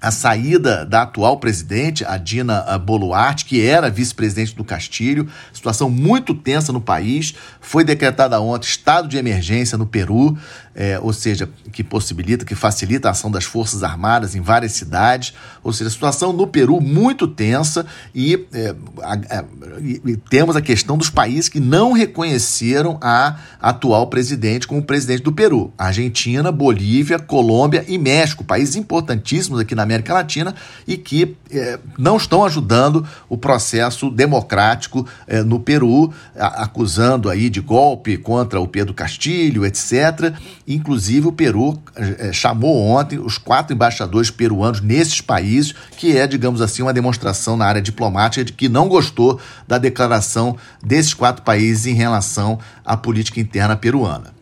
a 0.00 0.10
saída 0.10 0.84
da 0.84 1.02
atual 1.02 1.38
presidente, 1.38 2.04
a 2.04 2.16
Dina 2.16 2.78
Boluarte, 2.78 3.44
que 3.44 3.64
era 3.64 3.90
vice-presidente 3.90 4.54
do 4.54 4.64
Castilho, 4.64 5.28
situação 5.52 5.88
muito 5.88 6.34
tensa 6.34 6.72
no 6.72 6.80
país. 6.80 7.34
Foi 7.60 7.82
decretada 7.82 8.40
ontem 8.40 8.66
estado 8.66 9.08
de 9.08 9.16
emergência 9.16 9.78
no 9.78 9.86
Peru 9.86 10.36
é, 10.76 11.00
ou 11.00 11.10
seja, 11.10 11.48
que 11.72 11.82
possibilita, 11.82 12.44
que 12.44 12.54
facilita 12.54 13.08
a 13.08 13.12
ação 13.12 13.30
das 13.30 13.44
Forças 13.44 13.82
Armadas 13.82 14.34
em 14.34 14.42
várias 14.42 14.72
cidades, 14.72 15.32
ou 15.64 15.72
seja, 15.72 15.88
situação 15.88 16.34
no 16.34 16.46
Peru 16.46 16.82
muito 16.82 17.26
tensa 17.26 17.86
e, 18.14 18.46
é, 18.52 18.74
a, 19.02 19.14
a, 19.14 19.44
e, 19.80 20.18
temos 20.28 20.54
a 20.54 20.60
questão 20.60 20.98
dos 20.98 21.08
países 21.08 21.48
que 21.48 21.58
não 21.58 21.92
reconheceram 21.92 22.98
a 23.00 23.38
atual 23.58 24.08
presidente 24.08 24.68
como 24.68 24.82
presidente 24.82 25.22
do 25.22 25.32
Peru: 25.32 25.72
Argentina, 25.78 26.52
Bolívia, 26.52 27.18
Colômbia 27.18 27.82
e 27.88 27.96
México, 27.96 28.44
países 28.44 28.76
importantíssimos 28.76 29.58
aqui 29.58 29.74
na 29.74 29.82
América 29.82 29.95
Latina 30.12 30.54
e 30.86 30.96
que 30.96 31.36
é, 31.50 31.78
não 31.98 32.16
estão 32.16 32.44
ajudando 32.44 33.06
o 33.28 33.36
processo 33.36 34.10
democrático 34.10 35.06
é, 35.26 35.42
no 35.42 35.60
Peru, 35.60 36.12
a, 36.36 36.64
acusando 36.64 37.28
aí 37.28 37.48
de 37.48 37.60
golpe 37.60 38.16
contra 38.16 38.60
o 38.60 38.68
Pedro 38.68 38.94
Castilho, 38.94 39.64
etc. 39.64 40.34
Inclusive, 40.66 41.28
o 41.28 41.32
Peru 41.32 41.78
é, 41.94 42.32
chamou 42.32 42.80
ontem 42.80 43.18
os 43.18 43.38
quatro 43.38 43.74
embaixadores 43.74 44.30
peruanos 44.30 44.80
nesses 44.80 45.20
países, 45.20 45.74
que 45.96 46.16
é, 46.16 46.26
digamos 46.26 46.60
assim, 46.60 46.82
uma 46.82 46.92
demonstração 46.92 47.56
na 47.56 47.66
área 47.66 47.82
diplomática 47.82 48.44
de 48.44 48.52
que 48.52 48.68
não 48.68 48.88
gostou 48.88 49.40
da 49.66 49.78
declaração 49.78 50.56
desses 50.82 51.14
quatro 51.14 51.42
países 51.42 51.86
em 51.86 51.94
relação 51.94 52.58
à 52.84 52.96
política 52.96 53.40
interna 53.40 53.76
peruana. 53.76 54.35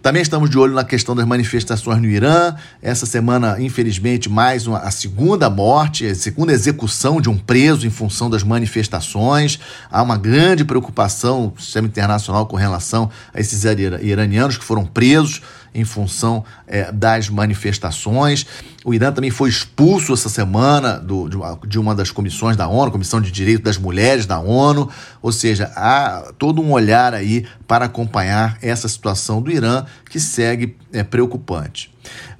Também 0.00 0.22
estamos 0.22 0.48
de 0.48 0.56
olho 0.56 0.74
na 0.74 0.84
questão 0.84 1.14
das 1.14 1.26
manifestações 1.26 2.00
no 2.00 2.06
Irã. 2.06 2.54
Essa 2.80 3.04
semana, 3.04 3.60
infelizmente, 3.60 4.28
mais 4.28 4.66
uma, 4.66 4.78
a 4.78 4.92
segunda 4.92 5.50
morte, 5.50 6.06
a 6.06 6.14
segunda 6.14 6.52
execução 6.52 7.20
de 7.20 7.28
um 7.28 7.36
preso 7.36 7.84
em 7.84 7.90
função 7.90 8.30
das 8.30 8.44
manifestações. 8.44 9.58
Há 9.90 10.00
uma 10.00 10.16
grande 10.16 10.64
preocupação 10.64 11.52
no 11.54 11.60
sistema 11.60 11.88
internacional 11.88 12.46
com 12.46 12.56
relação 12.56 13.10
a 13.34 13.40
esses 13.40 13.64
iranianos 13.64 14.56
que 14.56 14.64
foram 14.64 14.86
presos 14.86 15.42
em 15.74 15.84
função 15.84 16.44
é, 16.66 16.90
das 16.92 17.28
manifestações. 17.28 18.46
O 18.84 18.94
Irã 18.94 19.12
também 19.12 19.30
foi 19.30 19.48
expulso 19.48 20.12
essa 20.12 20.28
semana 20.28 20.98
do, 20.98 21.28
de, 21.66 21.78
uma, 21.78 21.94
das 21.94 22.10
comissões 22.10 22.56
da 22.56 22.68
ONU, 22.68 22.90
Comissão 22.90 23.20
de 23.20 23.30
Direitos 23.30 23.64
das 23.64 23.78
Mulheres 23.78 24.26
da 24.26 24.38
ONU, 24.38 24.88
ou 25.20 25.32
seja, 25.32 25.70
há 25.76 26.32
todo 26.38 26.62
um 26.62 26.72
olhar 26.72 27.14
aí 27.14 27.46
para 27.66 27.86
acompanhar 27.86 28.58
essa 28.62 28.88
situação 28.88 29.42
do 29.42 29.50
Irã 29.50 29.84
que 30.08 30.18
segue 30.18 30.76
é, 30.92 31.02
preocupante. 31.02 31.92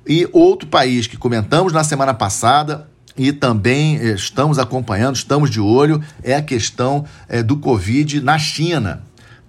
E 0.06 0.28
outro 0.32 0.68
país 0.68 1.06
que 1.06 1.16
comentamos 1.16 1.72
na 1.72 1.84
semana 1.84 2.14
passada 2.14 2.88
e 3.16 3.32
também 3.32 3.98
é, 3.98 4.12
estamos 4.12 4.58
acompanhando, 4.58 5.16
estamos 5.16 5.50
de 5.50 5.60
olho, 5.60 6.00
é 6.22 6.34
a 6.34 6.42
questão 6.42 7.04
é, 7.28 7.42
do 7.42 7.56
Covid 7.56 8.20
na 8.20 8.38
China 8.38 9.02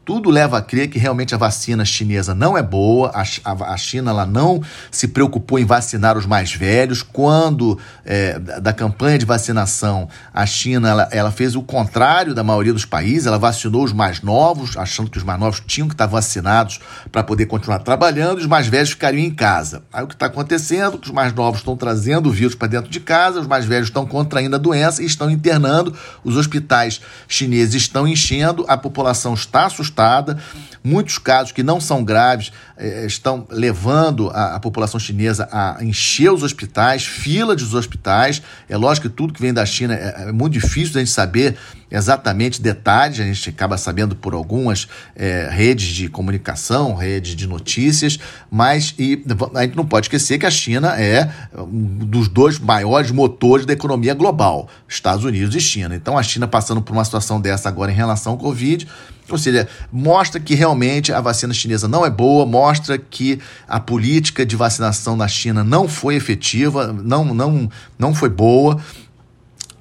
tudo 0.10 0.32
leva 0.32 0.58
a 0.58 0.62
crer 0.62 0.88
que 0.88 0.98
realmente 0.98 1.36
a 1.36 1.38
vacina 1.38 1.86
chinesa 1.86 2.34
não 2.34 2.58
é 2.58 2.63
boa, 2.63 3.12
a, 3.13 3.24
a, 3.46 3.74
a 3.74 3.77
China 3.77 4.10
ela 4.10 4.25
não 4.25 4.60
se 4.89 5.08
preocupou 5.08 5.60
em 5.60 5.65
vacinar 5.65 6.18
os 6.18 6.25
mais 6.25 6.51
velhos. 6.51 7.03
Quando 7.03 7.77
é, 8.03 8.39
da 8.39 8.74
campanha 8.74 9.20
de 9.20 9.25
vacinação, 9.25 10.10
a 10.34 10.48
China 10.48 10.89
ela, 10.89 11.10
ela, 11.12 11.32
fez 11.32 11.56
o 11.56 11.62
contrário 11.62 12.34
da 12.34 12.44
maioria 12.44 12.74
dos 12.74 12.86
países, 12.86 13.27
ela 13.27 13.38
vacinou 13.38 13.84
os 13.84 13.94
mais 13.94 14.22
novos, 14.22 14.75
achando 14.75 15.12
que 15.12 15.18
os 15.20 15.24
mais 15.24 15.39
novos 15.39 15.62
tinham 15.65 15.88
que 15.88 15.94
estar 15.94 16.08
vacinados 16.08 16.79
para 17.12 17.22
poder 17.22 17.46
continuar 17.46 17.77
trabalhando 17.77 18.39
e 18.39 18.41
os 18.41 18.48
mais 18.48 18.65
velhos 18.65 18.89
ficariam 18.89 19.24
em 19.24 19.32
casa. 19.32 19.84
Aí 19.94 20.03
o 20.03 20.08
que 20.08 20.15
está 20.15 20.25
acontecendo? 20.25 21.00
Os 21.03 21.12
mais 21.12 21.34
novos 21.34 21.60
estão 21.60 21.77
trazendo 21.77 22.29
o 22.29 22.32
vírus 22.32 22.56
para 22.56 22.68
dentro 22.68 22.89
de 22.89 23.00
casa, 23.00 23.41
os 23.41 23.48
mais 23.48 23.65
velhos 23.65 23.89
estão 23.89 24.08
contraindo 24.08 24.56
a 24.56 24.60
doença 24.60 25.03
e 25.03 25.06
estão 25.06 25.29
internando, 25.29 25.96
os 26.24 26.36
hospitais 26.36 27.00
chineses 27.27 27.75
estão 27.75 28.08
enchendo, 28.08 28.65
a 28.68 28.75
população 28.75 29.36
está 29.36 29.68
assustada 29.68 29.99
assustada. 30.00 30.38
Muitos 30.84 31.18
casos 31.18 31.51
que 31.51 31.62
não 31.62 31.82
são 31.82 32.03
graves 32.03 32.51
eh, 32.79 33.05
estão 33.05 33.45
levando 33.50 34.29
a, 34.29 34.55
a, 34.55 34.59
população 34.59 34.98
chinesa 34.98 35.50
a 35.51 35.77
encher 35.83 36.31
os 36.31 36.43
hospitais, 36.43 37.05
fila 37.05 37.53
dos 37.53 37.74
hospitais. 37.74 38.41
É 38.69 38.77
lógico 38.77 39.09
que 39.09 39.13
tudo 39.13 39.33
que 39.33 39.41
vem 39.41 39.53
da 39.53 39.65
China 39.65 39.93
é, 39.93 40.29
é 40.29 40.31
muito 40.31 40.53
difícil 40.53 40.95
a 40.95 41.00
gente 41.00 41.12
saber 41.12 41.57
exatamente 41.91 42.62
detalhes, 42.62 43.19
a 43.19 43.24
gente 43.24 43.50
acaba 43.50 43.77
sabendo 43.77 44.15
por 44.15 44.33
algumas 44.33 44.88
é, 45.15 45.50
redes 45.51 45.88
de 45.88 46.07
comunicação, 46.07 46.95
redes 46.95 47.36
de 47.36 47.48
notícias, 47.48 48.17
mas 48.50 48.93
e, 48.98 49.24
a 49.55 49.62
gente 49.63 49.75
não 49.75 49.86
pode 49.86 50.05
esquecer 50.05 50.38
que 50.38 50.45
a 50.45 50.51
China 50.51 51.00
é 51.00 51.29
um 51.57 52.05
dos 52.05 52.29
dois 52.29 52.59
maiores 52.59 53.12
motores 53.12 53.65
da 53.65 53.74
economia 53.74 54.13
global, 54.13 54.69
Estados 54.88 55.25
Unidos 55.25 55.53
e 55.55 55.59
China. 55.59 55.95
Então 55.95 56.17
a 56.17 56.24
China 56.24 56.48
passando 56.48 56.81
por 56.81 56.93
uma 56.93 57.03
situação 57.03 57.41
dessa 57.41 57.67
agora 57.67 57.91
em 57.91 57.95
relação 57.95 58.33
ao 58.33 58.38
Covid 58.38 58.88
ou 59.31 59.38
seja, 59.38 59.67
mostra 59.91 60.39
que 60.39 60.55
realmente 60.55 61.13
a 61.13 61.21
vacina 61.21 61.53
chinesa 61.53 61.88
não 61.88 62.05
é 62.05 62.09
boa, 62.09 62.45
mostra 62.45 62.69
que 63.10 63.40
a 63.68 63.80
política 63.80 64.46
de 64.46 64.56
vacinação 64.56 65.16
na 65.16 65.28
China 65.28 65.64
não 65.64 65.88
foi 65.88 66.16
efetiva, 66.16 66.94
não, 66.94 67.34
não, 67.34 67.70
não 67.98 68.14
foi 68.14 68.30
boa. 68.30 68.80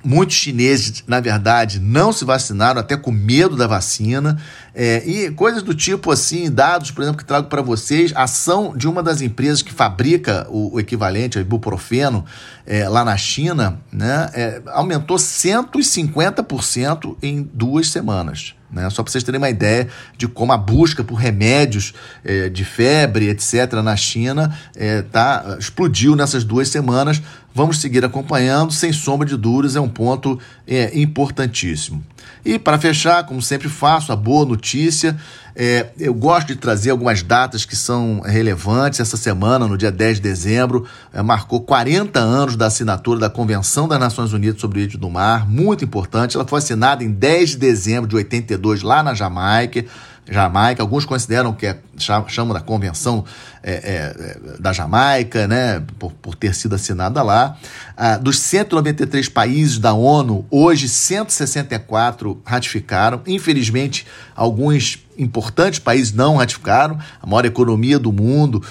Muitos 0.04 0.36
chineses, 0.36 1.02
na 1.08 1.18
verdade, 1.18 1.80
não 1.80 2.12
se 2.12 2.24
vacinaram, 2.24 2.80
até 2.80 2.96
com 2.96 3.10
medo 3.10 3.56
da 3.56 3.66
vacina. 3.66 4.40
É, 4.72 5.02
e 5.04 5.30
coisas 5.32 5.62
do 5.62 5.74
tipo 5.74 6.12
assim, 6.12 6.50
dados, 6.50 6.92
por 6.92 7.02
exemplo, 7.02 7.18
que 7.18 7.24
trago 7.24 7.48
para 7.48 7.60
vocês, 7.60 8.12
ação 8.14 8.76
de 8.76 8.86
uma 8.86 9.02
das 9.02 9.20
empresas 9.20 9.60
que 9.60 9.72
fabrica 9.72 10.46
o, 10.50 10.76
o 10.76 10.80
equivalente 10.80 11.36
ao 11.36 11.42
ibuprofeno 11.42 12.24
é, 12.64 12.88
lá 12.88 13.04
na 13.04 13.16
China, 13.16 13.80
né, 13.92 14.30
é, 14.34 14.62
aumentou 14.68 15.16
150% 15.16 17.16
em 17.20 17.42
duas 17.52 17.90
semanas. 17.90 18.54
Né? 18.70 18.88
Só 18.90 19.02
para 19.02 19.10
vocês 19.10 19.24
terem 19.24 19.38
uma 19.38 19.50
ideia 19.50 19.88
de 20.16 20.28
como 20.28 20.52
a 20.52 20.56
busca 20.56 21.02
por 21.02 21.14
remédios 21.14 21.94
é, 22.24 22.48
de 22.48 22.64
febre, 22.64 23.28
etc., 23.28 23.72
na 23.82 23.96
China 23.96 24.56
é, 24.76 25.02
tá, 25.02 25.56
explodiu 25.58 26.14
nessas 26.14 26.44
duas 26.44 26.68
semanas. 26.68 27.22
Vamos 27.58 27.80
seguir 27.80 28.04
acompanhando, 28.04 28.72
sem 28.72 28.92
sombra 28.92 29.26
de 29.26 29.36
dúvidas, 29.36 29.74
é 29.74 29.80
um 29.80 29.88
ponto 29.88 30.38
é, 30.64 30.96
importantíssimo. 30.96 32.04
E 32.44 32.56
para 32.56 32.78
fechar, 32.78 33.26
como 33.26 33.42
sempre 33.42 33.68
faço, 33.68 34.12
a 34.12 34.16
boa 34.16 34.46
notícia. 34.46 35.16
É, 35.56 35.88
eu 35.98 36.14
gosto 36.14 36.46
de 36.46 36.54
trazer 36.54 36.90
algumas 36.90 37.20
datas 37.20 37.64
que 37.64 37.74
são 37.74 38.20
relevantes. 38.20 39.00
Essa 39.00 39.16
semana, 39.16 39.66
no 39.66 39.76
dia 39.76 39.90
10 39.90 40.18
de 40.18 40.22
dezembro, 40.22 40.86
é, 41.12 41.20
marcou 41.20 41.60
40 41.60 42.20
anos 42.20 42.54
da 42.54 42.66
assinatura 42.66 43.18
da 43.18 43.28
Convenção 43.28 43.88
das 43.88 43.98
Nações 43.98 44.32
Unidas 44.32 44.60
sobre 44.60 44.78
o 44.78 44.80
Direito 44.82 44.96
do 44.96 45.10
Mar, 45.10 45.50
muito 45.50 45.84
importante. 45.84 46.36
Ela 46.36 46.46
foi 46.46 46.60
assinada 46.60 47.02
em 47.02 47.10
10 47.10 47.50
de 47.50 47.56
dezembro 47.56 48.08
de 48.08 48.14
82, 48.14 48.82
lá 48.82 49.02
na 49.02 49.14
Jamaica 49.14 49.84
Jamaica. 50.30 50.82
Alguns 50.82 51.04
consideram 51.04 51.52
que 51.52 51.66
é, 51.66 51.78
chamam 52.28 52.54
da 52.54 52.60
Convenção 52.60 53.24
é, 53.62 53.72
é, 53.72 54.58
da 54.58 54.72
Jamaica, 54.72 55.48
né, 55.48 55.82
por, 55.98 56.12
por, 56.12 56.34
ter 56.34 56.54
sido 56.54 56.74
assinada 56.74 57.22
lá. 57.22 57.56
Ah, 57.96 58.16
dos 58.16 58.38
193 58.38 59.28
países 59.28 59.78
da 59.78 59.92
ONU, 59.92 60.44
hoje 60.50 60.88
164 60.88 62.40
ratificaram. 62.44 63.20
Infelizmente, 63.26 64.06
alguns 64.34 64.98
importantes 65.16 65.78
países 65.78 66.12
não 66.12 66.36
ratificaram. 66.36 66.98
A 67.20 67.26
maior 67.26 67.44
economia 67.44 67.98
do 67.98 68.12
mundo 68.12 68.62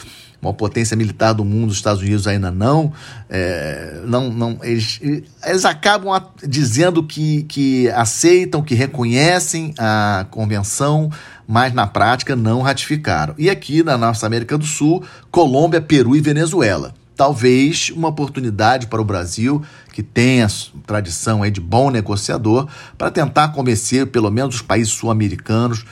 uma 0.41 0.53
potência 0.53 0.95
militar 0.95 1.33
do 1.33 1.43
mundo, 1.43 1.71
os 1.71 1.77
Estados 1.77 2.01
Unidos 2.01 2.27
ainda 2.27 2.51
não, 2.51 2.93
é, 3.29 4.01
não, 4.05 4.29
não 4.29 4.59
eles, 4.61 4.99
eles 5.43 5.65
acabam 5.65 6.21
dizendo 6.47 7.03
que, 7.03 7.43
que 7.43 7.89
aceitam, 7.89 8.61
que 8.61 8.75
reconhecem 8.75 9.73
a 9.77 10.25
convenção, 10.29 11.09
mas 11.47 11.73
na 11.73 11.87
prática 11.87 12.35
não 12.35 12.61
ratificaram. 12.61 13.33
E 13.37 13.49
aqui 13.49 13.81
na 13.81 13.97
nossa 13.97 14.27
América 14.27 14.57
do 14.57 14.65
Sul, 14.65 15.03
Colômbia, 15.31 15.81
Peru 15.81 16.15
e 16.15 16.21
Venezuela. 16.21 16.93
Talvez 17.15 17.89
uma 17.95 18.09
oportunidade 18.09 18.85
para 18.85 19.01
o 19.01 19.05
Brasil, 19.05 19.63
que 19.91 20.03
tem 20.03 20.43
a 20.43 20.47
tradição 20.85 21.41
aí 21.41 21.49
de 21.49 21.59
bom 21.59 21.89
negociador, 21.89 22.67
para 22.95 23.09
tentar 23.09 23.47
convencer 23.47 24.05
pelo 24.07 24.29
menos 24.29 24.55
os 24.55 24.61
países 24.61 24.93
sul-americanos 24.93 25.83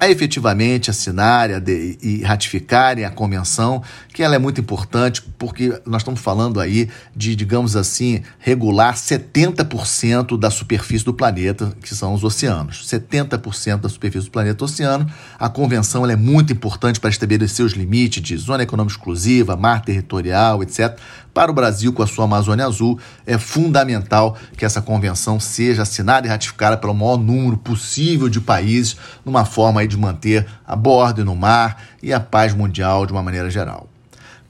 a 0.00 0.08
efetivamente 0.08 0.90
assinarem 0.90 1.62
e 2.02 2.22
ratificarem 2.22 3.04
a 3.04 3.10
convenção, 3.10 3.82
que 4.14 4.22
ela 4.22 4.34
é 4.34 4.38
muito 4.38 4.58
importante 4.58 5.22
porque 5.38 5.78
nós 5.84 6.00
estamos 6.00 6.20
falando 6.20 6.58
aí 6.58 6.88
de, 7.14 7.36
digamos 7.36 7.76
assim, 7.76 8.22
regular 8.38 8.94
70% 8.94 10.38
da 10.38 10.50
superfície 10.50 11.04
do 11.04 11.12
planeta, 11.12 11.76
que 11.82 11.94
são 11.94 12.14
os 12.14 12.24
oceanos. 12.24 12.88
70% 12.88 13.80
da 13.80 13.90
superfície 13.90 14.26
do 14.26 14.30
planeta 14.30 14.64
oceano. 14.64 15.06
A 15.38 15.50
convenção 15.50 16.08
é 16.08 16.16
muito 16.16 16.50
importante 16.50 16.98
para 16.98 17.10
estabelecer 17.10 17.64
os 17.64 17.74
limites 17.74 18.22
de 18.22 18.34
zona 18.38 18.62
econômica 18.62 18.96
exclusiva, 18.96 19.54
mar 19.54 19.82
territorial, 19.82 20.62
etc. 20.62 20.98
Para 21.32 21.50
o 21.50 21.54
Brasil, 21.54 21.92
com 21.92 22.02
a 22.02 22.06
sua 22.06 22.24
Amazônia 22.24 22.66
Azul, 22.66 22.98
é 23.24 23.38
fundamental 23.38 24.36
que 24.56 24.64
essa 24.64 24.82
convenção 24.82 25.38
seja 25.38 25.82
assinada 25.82 26.26
e 26.26 26.30
ratificada 26.30 26.76
pelo 26.76 26.94
maior 26.94 27.16
número 27.16 27.56
possível 27.56 28.28
de 28.28 28.40
países, 28.40 28.96
numa 29.24 29.44
forma 29.44 29.84
de 29.90 29.96
manter 29.98 30.46
a 30.66 30.74
bordo 30.74 31.24
no 31.24 31.36
mar 31.36 31.82
e 32.02 32.12
a 32.12 32.20
paz 32.20 32.54
mundial 32.54 33.04
de 33.04 33.12
uma 33.12 33.22
maneira 33.22 33.50
geral. 33.50 33.88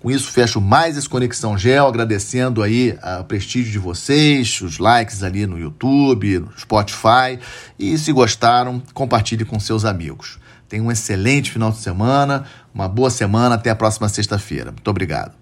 Com 0.01 0.11
isso, 0.11 0.31
fecho 0.31 0.63
mais 0.63 0.97
esse 0.97 1.07
Conexão 1.07 1.59
Gel, 1.59 1.87
agradecendo 1.87 2.63
aí 2.63 2.99
o 3.21 3.25
prestígio 3.25 3.71
de 3.71 3.79
vocês, 3.79 4.61
os 4.63 4.79
likes 4.79 5.23
ali 5.23 5.47
no 5.47 5.59
YouTube, 5.59 6.39
no 6.39 6.59
Spotify. 6.59 7.39
E 7.79 7.99
se 7.99 8.11
gostaram, 8.11 8.83
compartilhe 8.95 9.45
com 9.45 9.61
seus 9.61 9.85
amigos. 9.85 10.39
Tenha 10.71 10.83
um 10.83 10.91
excelente 10.91 11.51
final 11.51 11.71
de 11.71 11.79
semana, 11.79 12.45
uma 12.73 12.89
boa 12.89 13.11
semana, 13.11 13.57
até 13.57 13.69
a 13.69 13.77
próxima 13.77 14.09
sexta-feira. 14.09 14.71
Muito 14.71 14.89
obrigado. 14.89 15.33